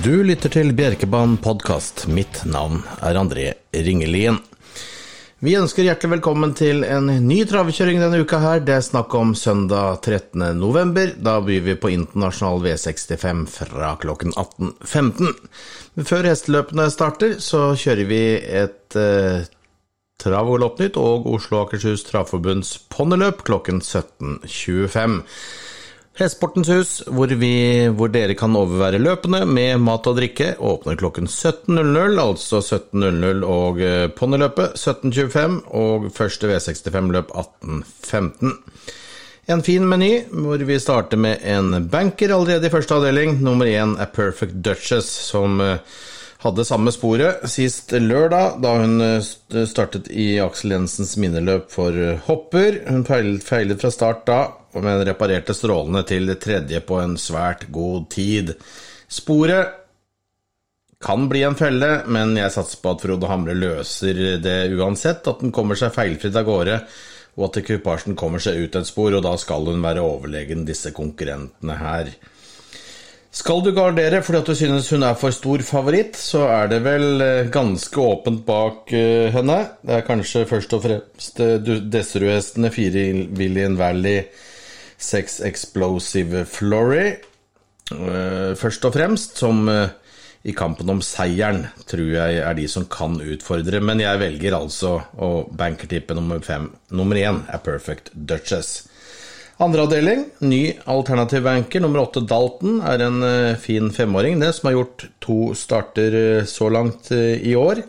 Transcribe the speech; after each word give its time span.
Du 0.00 0.22
lytter 0.24 0.48
til 0.48 0.70
Bjerkebanen 0.72 1.34
podkast. 1.42 2.06
Mitt 2.08 2.38
navn 2.48 2.78
er 3.04 3.18
André 3.20 3.42
Ringelien. 3.76 4.38
Vi 5.44 5.52
ønsker 5.58 5.84
hjertelig 5.84 6.14
velkommen 6.14 6.54
til 6.56 6.80
en 6.86 7.10
ny 7.26 7.42
travekjøring 7.50 8.00
denne 8.00 8.22
uka 8.24 8.38
her. 8.40 8.62
Det 8.64 8.78
er 8.78 8.86
snakk 8.86 9.12
om 9.18 9.34
søndag 9.36 10.00
13. 10.00 10.46
november. 10.56 11.12
Da 11.18 11.34
byr 11.44 11.66
vi 11.66 11.74
på 11.76 11.90
internasjonal 11.92 12.62
V65 12.64 13.42
fra 13.52 13.90
klokken 14.00 14.32
18.15. 14.32 15.34
Men 15.98 16.08
før 16.08 16.30
hesteløpene 16.30 16.88
starter, 16.94 17.36
så 17.44 17.74
kjører 17.76 18.08
vi 18.08 18.22
et 18.62 18.96
eh, 18.96 19.44
Trav 20.22 20.54
og 20.54 20.62
og 20.96 21.28
Oslo 21.34 21.58
og 21.58 21.66
Akershus 21.66 22.06
Travforbunds 22.08 22.78
ponniløp 22.88 23.44
klokken 23.44 23.82
17.25. 23.82 25.20
Hestesportens 26.12 26.68
hus, 26.68 26.90
hvor, 27.08 27.30
vi, 27.40 27.54
hvor, 27.96 28.10
dere 28.12 28.34
kan 28.36 28.52
overvære 28.56 28.98
løpene 29.00 29.46
med 29.48 29.80
mat 29.80 30.04
og 30.10 30.18
drikke, 30.18 30.50
åpner 30.60 30.98
klokken 31.00 31.24
17.00, 31.24 32.18
altså 32.20 32.60
17.00 32.60 33.40
og 33.48 33.80
eh, 33.80 34.10
ponniløpet 34.12 34.76
17.25 34.76 35.56
og 35.72 36.10
første 36.12 36.52
V65-løp 36.52 37.32
18.15. 37.32 38.52
En 39.56 39.64
fin 39.64 39.88
meny 39.88 40.12
hvor 40.28 40.60
vi 40.68 40.78
starter 40.78 41.16
med 41.16 41.40
en 41.48 41.88
banker 41.90 42.36
allerede 42.36 42.68
i 42.68 42.74
første 42.76 43.00
avdeling. 43.00 43.40
Nummer 43.40 43.72
én 43.72 43.96
er 43.96 44.12
Perfect 44.12 44.60
Duchess, 44.60 45.08
som 45.32 45.64
eh, 45.64 45.80
hadde 46.44 46.68
samme 46.68 46.92
sporet 46.92 47.48
sist 47.48 47.96
lørdag, 47.96 48.60
da 48.60 48.76
hun 48.84 49.00
eh, 49.00 49.64
startet 49.64 50.12
i 50.12 50.34
Aksel 50.44 50.76
Jensens 50.76 51.16
minneløp 51.16 51.72
for 51.72 51.96
hopper. 52.28 52.82
Hun 52.92 53.08
feilet 53.08 53.80
fra 53.80 53.96
start 53.96 54.28
da, 54.28 54.42
men 54.80 55.04
reparerte 55.04 55.54
strålene 55.56 56.04
til 56.08 56.30
det 56.30 56.38
tredje 56.42 56.80
på 56.86 57.00
en 57.02 57.18
svært 57.20 57.66
god 57.74 58.08
tid. 58.14 58.54
Sporet 59.12 59.78
kan 61.02 61.28
bli 61.28 61.42
en 61.42 61.58
felle, 61.58 62.02
men 62.06 62.36
jeg 62.38 62.54
satser 62.54 62.80
på 62.82 62.94
at 62.94 63.02
Frode 63.02 63.30
Hamre 63.30 63.56
løser 63.58 64.38
det 64.42 64.58
uansett, 64.76 65.26
at 65.26 65.42
den 65.42 65.52
kommer 65.54 65.78
seg 65.78 65.94
feilfritt 65.94 66.36
av 66.38 66.46
gårde, 66.46 66.78
og 67.36 67.48
at 67.48 67.58
ekvipasjen 67.62 68.16
kommer 68.18 68.42
seg 68.42 68.60
ut 68.62 68.76
et 68.78 68.88
spor, 68.88 69.16
og 69.16 69.24
da 69.24 69.32
skal 69.40 69.66
hun 69.66 69.82
være 69.82 70.04
overlegen 70.04 70.66
disse 70.68 70.92
konkurrentene 70.94 71.78
her. 71.80 72.12
Skal 73.32 73.62
du 73.64 73.70
gardere 73.72 74.20
fordi 74.20 74.40
at 74.42 74.48
du 74.50 74.54
synes 74.54 74.90
hun 74.92 75.06
er 75.08 75.16
for 75.16 75.32
stor 75.32 75.62
favoritt, 75.64 76.18
så 76.20 76.44
er 76.52 76.66
det 76.68 76.82
vel 76.84 77.24
eh, 77.24 77.48
ganske 77.52 77.96
åpent 77.96 78.42
bak 78.44 78.92
eh, 78.92 79.32
henne. 79.32 79.56
Det 79.80 79.94
er 79.96 80.04
kanskje 80.04 80.44
først 80.50 80.74
og 80.76 80.82
fremst 80.84 81.40
eh, 81.40 81.70
Desserud-hestene 81.94 82.68
Fire 82.74 83.06
William 83.38 83.78
Valley 83.80 84.26
Sex 85.02 85.40
Explosive 85.44 86.44
Flory. 86.48 87.16
Uh, 87.92 88.54
først 88.58 88.86
og 88.86 88.94
fremst, 88.94 89.36
som 89.42 89.66
uh, 89.68 89.90
i 90.46 90.54
kampen 90.56 90.90
om 90.90 91.02
seieren, 91.04 91.66
tror 91.86 92.06
jeg 92.14 92.38
er 92.42 92.56
de 92.58 92.68
som 92.70 92.86
kan 92.90 93.18
utfordre. 93.20 93.82
Men 93.84 94.02
jeg 94.02 94.20
velger 94.22 94.56
altså 94.56 94.96
å 95.18 95.32
bankertippe 95.58 96.16
nummer 96.18 96.40
fem. 96.44 96.70
Nummer 96.94 97.18
én 97.20 97.42
er 97.50 97.62
Perfect 97.64 98.12
Duchess. 98.14 98.88
Andre 99.62 99.84
avdeling, 99.84 100.24
ny 100.48 100.62
alternativ 100.90 101.44
banker. 101.46 101.82
Nummer 101.84 102.02
åtte 102.06 102.24
Dalton 102.26 102.80
er 102.88 103.04
en 103.04 103.20
uh, 103.22 103.60
fin 103.60 103.92
femåring, 103.94 104.40
det, 104.42 104.54
som 104.56 104.70
har 104.70 104.78
gjort 104.80 105.06
to 105.22 105.38
starter 105.58 106.46
så 106.48 106.70
langt 106.72 107.12
i 107.12 107.54
år. 107.58 107.84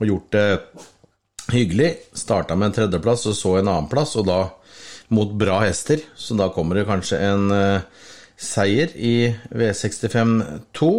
Og 0.00 0.08
gjort 0.08 0.32
det 0.36 0.46
hyggelig. 1.50 1.90
Starta 2.16 2.56
med 2.56 2.70
en 2.70 2.78
tredjeplass 2.78 3.26
og 3.28 3.36
så 3.36 3.58
en 3.58 3.68
annenplass, 3.68 4.16
og 4.20 4.28
da 4.28 4.40
mot 5.10 5.32
bra 5.34 5.60
hester, 5.64 6.02
så 6.14 6.36
da 6.38 6.48
kommer 6.54 6.78
det 6.78 6.88
kanskje 6.88 7.18
en 7.26 7.50
uh, 7.50 8.04
seier 8.40 8.92
i 8.94 9.32
V65-2. 9.50 10.90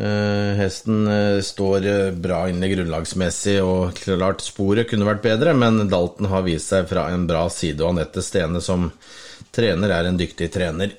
Uh, 0.00 0.06
eh, 0.06 0.58
hesten 0.60 1.04
uh, 1.06 1.38
står 1.44 1.86
bra 2.22 2.44
inne 2.50 2.70
grunnlagsmessig, 2.72 3.58
og 3.62 4.00
klart 4.02 4.42
sporet 4.44 4.90
kunne 4.90 5.08
vært 5.08 5.22
bedre, 5.26 5.54
men 5.54 5.86
Dalton 5.90 6.30
har 6.32 6.46
vist 6.46 6.72
seg 6.72 6.90
fra 6.90 7.08
en 7.14 7.28
bra 7.30 7.46
side, 7.52 7.78
og 7.84 7.94
Anette 7.94 8.24
Stene 8.26 8.62
som 8.64 8.90
trener 9.54 9.94
er 9.94 10.10
en 10.10 10.18
dyktig 10.18 10.50
trener. 10.54 10.94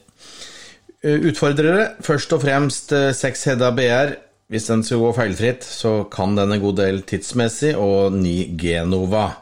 Utfordrere, 1.01 1.95
først 2.05 2.35
og 2.35 2.43
fremst 2.43 2.91
seks 3.17 3.47
Hedda 3.49 3.71
BR. 3.73 4.11
Hvis 4.51 4.67
den 4.67 4.83
skal 4.85 4.99
gå 5.01 5.13
feilfritt, 5.15 5.63
så 5.65 6.03
kan 6.11 6.35
den 6.37 6.51
en 6.53 6.61
god 6.61 6.75
del 6.77 7.01
tidsmessig, 7.07 7.71
og 7.79 8.13
ni 8.13 8.51
Genova. 8.59 9.40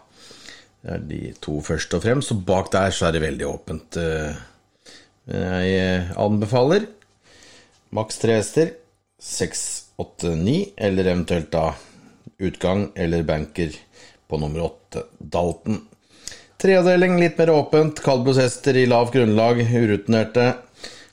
Det 0.89 0.95
er 0.95 1.01
de 1.05 1.33
to 1.38 1.59
først 1.61 1.91
og 1.94 2.01
fremst, 2.01 2.31
og 2.33 2.39
bak 2.47 2.72
der 2.73 2.89
så 2.89 3.05
er 3.05 3.13
det 3.13 3.22
veldig 3.22 3.45
åpent. 3.45 3.97
Eh, 4.01 4.39
jeg 5.29 6.05
anbefaler 6.17 6.88
maks 7.94 8.17
tre 8.17 8.39
hester, 8.39 8.72
seks, 9.22 9.61
åtte, 10.01 10.31
ni, 10.33 10.72
eller 10.73 11.11
eventuelt 11.11 11.51
da 11.53 11.75
utgang 12.41 12.88
eller 12.97 13.22
banker 13.27 13.75
på 14.25 14.39
nummer 14.41 14.66
åtte, 14.66 15.03
Dalton. 15.22 15.83
Tredeling 16.57 17.19
litt 17.21 17.38
mer 17.38 17.51
åpent, 17.53 18.01
Kalbushester 18.01 18.81
i 18.81 18.88
lavt 18.89 19.13
grunnlag, 19.13 19.61
urutinerte. 19.69 20.47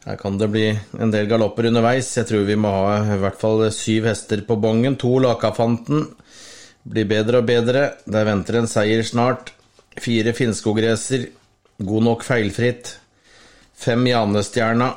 Her 0.06 0.16
kan 0.22 0.40
det 0.40 0.48
bli 0.54 0.70
en 0.72 1.12
del 1.12 1.28
galopper 1.28 1.68
underveis. 1.68 2.14
Jeg 2.16 2.30
tror 2.30 2.48
vi 2.48 2.56
må 2.56 2.72
ha 2.72 2.96
i 3.12 3.20
hvert 3.20 3.36
fall 3.44 3.66
syv 3.74 4.08
hester 4.08 4.40
på 4.48 4.56
bongen. 4.56 4.96
To 5.04 5.18
Lakafanten 5.20 6.08
blir 6.88 7.12
bedre 7.12 7.44
og 7.44 7.52
bedre. 7.52 7.84
Der 8.08 8.24
venter 8.24 8.62
en 8.62 8.70
seier 8.70 9.04
snart. 9.04 9.52
Fire 10.00 10.32
Finnskogracer, 10.36 11.26
god 11.78 12.02
nok 12.02 12.24
feilfritt. 12.24 12.96
Fem 13.76 14.06
Janestjerna, 14.06 14.90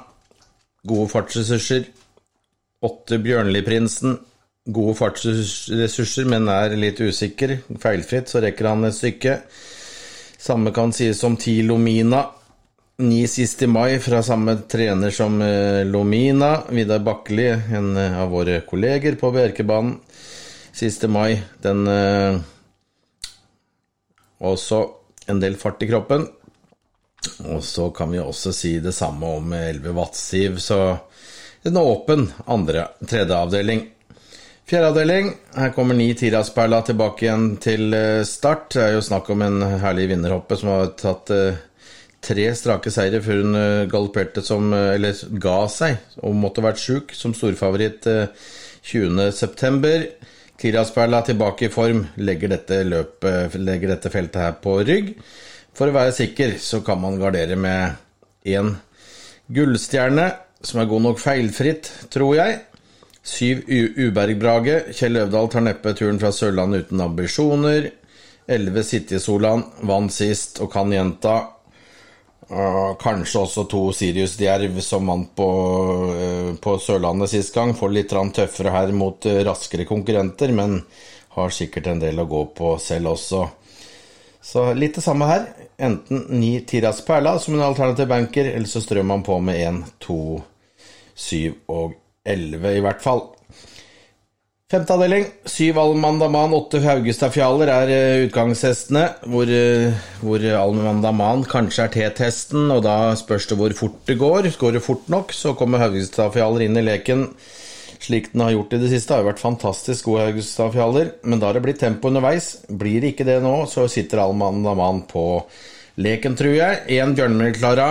gode 0.87 1.09
fartsressurser. 1.11 1.87
Åtte 2.85 3.19
Bjørnliprinsen, 3.19 4.17
gode 4.71 4.95
fartsressurser, 4.95 6.27
men 6.31 6.47
er 6.51 6.75
litt 6.79 7.01
usikker. 7.03 7.57
Feilfritt, 7.81 8.31
så 8.31 8.43
rekker 8.43 8.71
han 8.71 8.87
et 8.87 8.95
stykke. 8.95 9.39
Samme 10.39 10.71
kan 10.75 10.93
sies 10.95 11.23
om 11.27 11.35
ti 11.39 11.59
Lomina. 11.67 12.23
Ni 13.03 13.23
sist 13.31 13.61
i 13.63 13.67
mai 13.67 13.99
fra 14.03 14.21
samme 14.23 14.57
trener 14.67 15.11
som 15.15 15.39
eh, 15.43 15.85
Lomina. 15.87 16.53
Vidar 16.71 17.03
Bakkeli, 17.03 17.49
en 17.75 17.91
av 17.97 18.31
våre 18.31 18.61
kolleger 18.67 19.19
på 19.19 19.31
Bjerkebanen. 19.35 19.97
Siste 20.75 21.07
mai, 21.11 21.41
den 21.63 21.87
eh, 21.91 22.39
også 24.39 24.83
en 25.29 25.39
del 25.41 25.57
fart 25.59 25.83
i 25.83 25.89
kroppen. 25.89 26.25
Og 27.51 27.63
så 27.63 27.89
kan 27.95 28.11
vi 28.11 28.21
også 28.21 28.53
si 28.55 28.77
det 28.83 28.95
samme 28.95 29.27
om 29.39 29.53
11 29.53 29.93
watt-siv, 29.95 30.59
så 30.63 30.97
den 31.65 31.77
er 31.77 31.87
åpen 31.91 32.29
andre, 32.47 32.87
tredje 33.03 33.35
avdeling. 33.35 33.81
Fjerde 34.69 34.91
avdeling, 34.91 35.31
her 35.57 35.71
kommer 35.73 35.97
ni 35.97 36.11
Tiras-perla 36.13 36.83
tilbake 36.85 37.25
igjen 37.25 37.55
til 37.57 37.89
eh, 37.97 38.21
start. 38.27 38.67
Det 38.75 38.83
er 38.83 38.91
jo 38.93 39.01
snakk 39.01 39.31
om 39.33 39.41
en 39.41 39.63
herlig 39.81 40.05
vinnerhoppe 40.11 40.59
som 40.59 40.69
har 40.69 40.91
tatt 40.99 41.31
eh, 41.33 41.57
tre 42.21 42.45
strake 42.53 42.93
seire 42.93 43.17
før 43.25 43.41
hun 43.41 43.57
eh, 43.57 43.87
galopperte 43.89 44.43
som 44.45 44.69
Eller 44.77 45.17
ga 45.41 45.63
seg 45.73 45.97
og 46.21 46.37
måtte 46.37 46.61
vært 46.61 46.83
sjuk, 46.83 47.15
som 47.17 47.33
storfavoritt 47.33 48.05
20.9. 48.85 50.05
Kirasperla 50.59 51.21
tilbake 51.23 51.69
i 51.69 51.71
form, 51.71 52.03
legger 52.19 52.51
dette, 52.51 52.81
løpet, 52.83 53.55
legger 53.63 53.93
dette 53.93 54.11
feltet 54.11 54.41
her 54.43 54.57
på 54.59 54.75
rygg. 54.83 55.13
For 55.75 55.87
å 55.87 55.95
være 55.95 56.15
sikker 56.17 56.57
så 56.59 56.81
kan 56.83 56.99
man 56.99 57.19
gardere 57.21 57.55
med 57.55 57.95
én 58.49 58.73
gullstjerne, 59.55 60.27
som 60.59 60.81
er 60.81 60.89
god 60.91 61.05
nok 61.05 61.21
feilfritt, 61.21 61.87
tror 62.11 62.35
jeg. 62.35 62.57
Syv 63.23 63.63
Ubergbrage. 63.69 64.81
Kjell 64.95 65.21
Øvdal 65.21 65.49
tar 65.53 65.63
neppe 65.63 65.93
turen 65.95 66.19
fra 66.19 66.33
Sørlandet 66.35 66.87
uten 66.87 67.03
ambisjoner. 67.05 67.89
Elleve 68.49 68.83
City-Solan 68.83 69.63
vant 69.87 70.11
sist 70.13 70.59
og 70.63 70.71
kan 70.73 70.91
gjenta. 70.91 71.37
Uh, 72.49 72.95
kanskje 72.97 73.43
også 73.43 73.63
to 73.69 73.83
Sirius 73.93 74.33
Djerv 74.39 74.79
som 74.81 75.05
vant 75.11 75.29
på, 75.37 75.49
uh, 76.09 76.55
på 76.57 76.73
Sørlandet 76.81 77.29
sist 77.29 77.53
gang. 77.53 77.75
Får 77.77 77.93
litt 77.93 78.09
tøffere 78.09 78.73
her 78.73 78.93
mot 78.95 79.25
uh, 79.29 79.43
raskere 79.45 79.85
konkurrenter, 79.85 80.53
men 80.57 80.79
har 81.35 81.53
sikkert 81.53 81.91
en 81.91 82.01
del 82.01 82.19
å 82.19 82.25
gå 82.29 82.45
på 82.57 82.73
selv 82.81 83.13
også. 83.13 83.43
Så 84.41 84.65
litt 84.73 84.97
det 84.97 85.05
samme 85.05 85.27
her. 85.29 85.45
Enten 85.77 86.25
ni 86.39 86.55
Tiras 86.65 87.03
Perla 87.05 87.37
som 87.39 87.53
en 87.53 87.67
alternativ 87.67 88.09
banker, 88.09 88.49
eller 88.49 88.67
så 88.67 88.81
strør 88.81 89.05
man 89.05 89.21
på 89.23 89.37
med 89.43 89.61
1, 89.61 89.83
2, 90.01 90.21
7 91.15 91.69
og 91.69 91.93
11 92.25 92.79
i 92.79 92.81
hvert 92.83 93.03
fall. 93.03 93.27
Femte 94.69 94.93
avdeling. 94.93 95.23
Syv 95.49 95.79
Almandaman, 95.81 96.51
åtte 96.53 96.77
Haugestadfjaler 96.83 97.71
er 97.73 97.93
uh, 97.93 98.25
utgangshestene. 98.27 99.07
Hvor, 99.25 99.49
uh, 99.49 100.03
hvor 100.21 100.45
Almandaman 100.59 101.41
kanskje 101.49 101.87
er 101.87 101.95
T-testen, 101.95 102.67
og 102.69 102.83
da 102.85 103.15
spørs 103.17 103.49
det 103.49 103.57
hvor 103.57 103.73
fort 103.77 104.03
det 104.05 104.19
går. 104.21 104.51
Går 104.61 104.77
det 104.77 104.83
fort 104.85 105.09
nok, 105.09 105.33
så 105.33 105.55
kommer 105.57 105.81
Haugestadfjaler 105.81 106.67
inn 106.67 106.77
i 106.77 106.85
leken 106.85 107.31
slik 107.99 108.29
den 108.31 108.43
har 108.45 108.53
gjort 108.53 108.73
i 108.73 108.81
det 108.81 108.91
siste. 108.93 109.13
Har 109.13 109.23
jo 109.23 109.29
vært 109.31 109.41
fantastisk 109.41 110.07
gode 110.09 110.27
Haugestadfjaler, 110.29 111.11
men 111.25 111.41
da 111.41 111.49
har 111.49 111.57
det 111.57 111.63
blitt 111.65 111.81
tempo 111.81 112.11
underveis. 112.11 112.51
Blir 112.69 113.01
det 113.03 113.13
ikke 113.13 113.27
det 113.27 113.39
nå, 113.43 113.55
så 113.71 113.87
sitter 113.91 114.23
Almandaman 114.23 115.03
på 115.09 115.25
leken, 115.99 116.37
tror 116.39 116.55
jeg. 116.55 116.83
Én 116.99 117.15
Bjørnmyr-Klara 117.17 117.89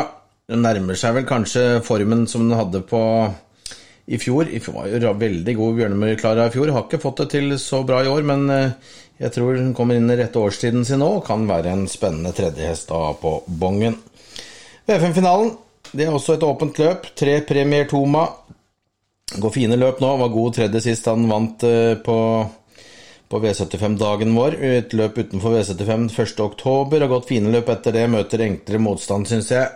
nærmer 0.56 0.96
seg 0.96 1.18
vel 1.18 1.28
kanskje 1.28 1.66
formen 1.84 2.24
som 2.30 2.46
den 2.48 2.56
hadde 2.56 2.80
på 2.88 3.02
i 4.08 4.18
fjor. 4.20 4.48
I 4.48 4.60
fjor 4.64 4.78
var 4.80 4.88
jo 4.90 5.12
veldig 5.20 5.54
god 5.58 5.78
Bjørnemyr 5.78 6.18
Klara 6.20 6.48
i 6.48 6.54
fjor. 6.54 6.72
Har 6.74 6.86
ikke 6.86 7.02
fått 7.02 7.22
det 7.22 7.28
til 7.36 7.54
så 7.60 7.82
bra 7.86 8.02
i 8.04 8.10
år, 8.10 8.24
men 8.26 8.48
jeg 9.20 9.34
tror 9.34 9.58
hun 9.60 9.74
kommer 9.76 9.98
inn 9.98 10.10
i 10.10 10.18
rette 10.18 10.40
årstiden 10.40 10.86
sin 10.88 11.02
nå 11.02 11.08
og 11.18 11.24
kan 11.26 11.46
være 11.48 11.74
en 11.74 11.86
spennende 11.90 12.32
tredjehest 12.36 12.90
da 12.92 13.12
på 13.20 13.34
bongen. 13.60 13.98
V5-finalen 14.88 15.52
det 15.92 16.06
er 16.06 16.14
også 16.14 16.36
et 16.36 16.44
åpent 16.44 16.78
løp. 16.80 17.10
Tre 17.16 17.40
Premier 17.48 17.88
Toma. 17.88 18.26
Går 19.36 19.52
fine 19.52 19.76
løp 19.76 20.00
nå. 20.04 20.14
Var 20.22 20.32
god 20.32 20.56
tredje 20.60 20.84
sist 20.88 21.08
han 21.10 21.28
vant 21.30 21.64
på 22.04 22.18
på 23.28 23.40
V75-dagen 23.42 24.32
vår. 24.36 24.56
Et 24.64 24.94
løp 24.96 25.18
utenfor 25.20 25.58
V75 25.58 26.08
1.10. 26.14 27.00
Har 27.00 27.10
gått 27.10 27.28
fine 27.28 27.52
løp 27.52 27.68
etter 27.72 27.94
det. 27.94 28.06
Møter 28.10 28.44
enklere 28.44 28.80
motstand, 28.82 29.28
syns 29.28 29.50
jeg. 29.52 29.68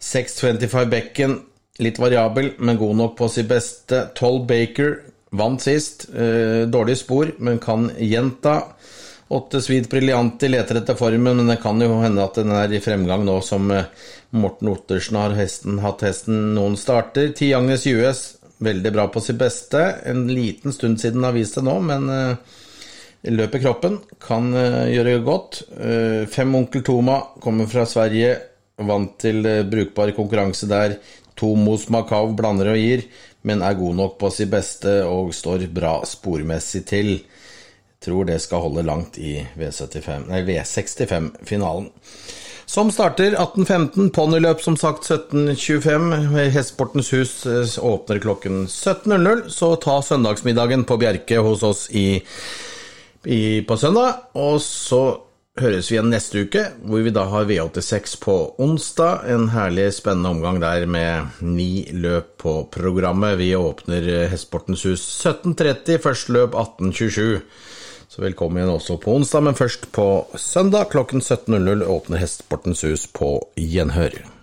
6.25 0.00 0.90
Bekken, 0.92 1.36
litt 1.80 1.98
variabel, 1.98 2.52
men 2.58 2.78
god 2.78 2.96
nok 2.96 3.16
på 3.18 3.28
sitt 3.32 3.48
beste. 3.50 4.04
12 4.18 4.46
Baker, 4.46 4.94
vant 5.30 5.62
sist. 5.62 6.08
Eh, 6.14 6.66
dårlig 6.68 6.98
spor, 6.98 7.32
men 7.38 7.58
kan 7.58 7.90
gjenta. 7.98 8.62
8 9.30 9.60
Sweet 9.62 9.90
Briljanti 9.90 10.48
leter 10.50 10.80
etter 10.80 10.98
formen, 10.98 11.36
men 11.36 11.46
det 11.46 11.60
kan 11.62 11.80
jo 11.80 12.00
hende 12.02 12.24
at 12.24 12.40
den 12.40 12.50
er 12.54 12.72
i 12.74 12.82
fremgang 12.82 13.22
nå 13.26 13.38
som 13.46 13.70
eh, 13.70 13.86
Morten 14.34 14.72
Ottersen 14.72 15.18
har 15.20 15.36
hesten, 15.38 15.78
hatt 15.84 16.02
hesten 16.06 16.52
noen 16.56 16.76
starter. 16.78 17.30
Ti 17.36 17.52
Agnes 17.54 17.86
US, 17.86 18.24
veldig 18.58 18.92
bra 18.94 19.06
på 19.10 19.22
sitt 19.22 19.38
beste. 19.38 19.84
En 20.10 20.26
liten 20.30 20.74
stund 20.74 21.00
siden 21.02 21.24
har 21.26 21.36
vist 21.36 21.58
det 21.58 21.64
nå, 21.66 21.78
men 21.86 22.10
eh, 22.10 22.58
løper 23.30 23.62
kroppen, 23.62 24.00
kan 24.22 24.50
gjøre 24.88 25.18
godt. 25.20 25.58
Fem 26.32 26.54
Onkel 26.56 26.80
Toma 26.82 27.18
kommer 27.44 27.68
fra 27.68 27.84
Sverige, 27.84 28.30
vant 28.80 29.18
til 29.20 29.44
brukbar 29.68 30.14
konkurranse 30.16 30.64
der. 30.70 30.94
To 31.40 31.54
Macau 31.56 32.34
blander 32.36 32.74
og 32.74 32.80
gir, 32.80 33.06
men 33.42 33.62
er 33.64 33.78
god 33.78 33.96
nok 33.96 34.18
på 34.20 34.30
sitt 34.34 34.50
beste 34.52 35.00
og 35.08 35.32
står 35.34 35.64
bra 35.72 36.00
spormessig 36.06 36.84
til. 36.90 37.14
Tror 38.00 38.28
det 38.28 38.40
skal 38.44 38.64
holde 38.64 38.84
langt 38.84 39.18
i 39.20 39.38
V65-finalen. 39.56 41.88
Som 42.70 42.92
starter 42.94 43.34
18.15, 43.34 44.12
ponniløp 44.14 44.60
som 44.62 44.76
sagt 44.78 45.08
17.25. 45.08 46.12
Hestesportens 46.54 47.10
hus 47.10 47.32
åpner 47.82 48.20
klokken 48.22 48.68
17.00, 48.68 49.48
så 49.50 49.72
ta 49.82 49.96
søndagsmiddagen 50.06 50.84
på 50.86 51.00
Bjerke 51.00 51.40
hos 51.42 51.64
oss 51.66 51.88
i 51.90 52.20
i, 53.24 53.62
på 53.66 53.76
søndag. 53.76 54.30
Og 54.38 54.60
så 54.62 55.02
høres 55.60 55.90
vi 55.90 55.96
igjen 55.96 56.10
neste 56.12 56.44
uke, 56.46 56.62
hvor 56.88 57.04
vi 57.04 57.12
da 57.14 57.26
har 57.28 57.46
V86 57.48 58.16
på 58.22 58.34
onsdag. 58.62 59.26
En 59.30 59.50
herlig, 59.52 59.90
spennende 59.96 60.32
omgang 60.32 60.60
der 60.62 60.86
med 60.88 61.42
ni 61.44 61.86
løp 61.92 62.32
på 62.42 62.54
programmet. 62.72 63.38
Vi 63.40 63.52
åpner 63.56 64.08
Hestsportens 64.32 64.86
hus 64.88 65.04
17.30, 65.26 66.00
første 66.00 66.36
løp 66.36 66.56
18.27. 66.56 67.40
Så 68.10 68.24
velkommen 68.24 68.58
igjen 68.58 68.74
også 68.74 68.98
på 68.98 69.14
onsdag, 69.20 69.46
men 69.46 69.58
først 69.58 69.86
på 69.94 70.08
søndag 70.34 70.90
klokken 70.90 71.22
17.00 71.22 71.86
åpner 71.86 72.24
Hestsportens 72.24 72.82
hus 72.88 73.06
på 73.14 73.36
gjenhør. 73.54 74.39